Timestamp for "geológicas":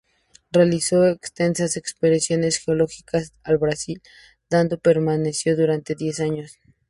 2.57-3.33